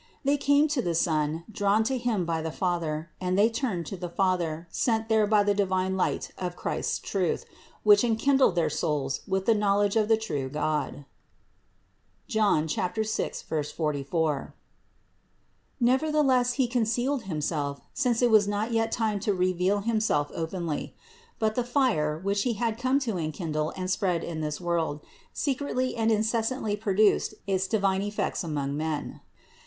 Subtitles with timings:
[0.23, 3.95] They came to the Son, drawn to Him by the Father, and they turned to
[3.97, 7.45] the Father, sent there 604 CITY OF GOD by the divine light of Christ's truth,
[7.83, 11.05] which enkindled their souls with the knowledge of the true God
[12.27, 14.55] (John 6, 44).
[15.79, 20.95] Nevertheless He concealed Himself, since it was not yet time to reveal Himself openly.
[21.37, 25.95] But the fire, which He had come to enkindle and spread in this world, secretly
[25.95, 29.21] and incessantly produced its divine effects among men.